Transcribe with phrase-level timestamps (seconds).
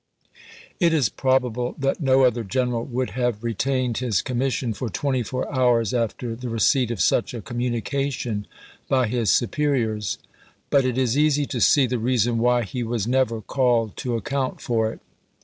[0.01, 3.37] haekison's landing 443 It is probable that no other general would have ch.
[3.37, 3.43] xxiv.
[3.43, 8.47] .retained his commission for twenty four hours after the receipt of such a communication
[8.89, 10.17] by his superi ors;
[10.71, 14.59] but it is easy to see the reason why he was never called to account
[14.59, 15.01] for it.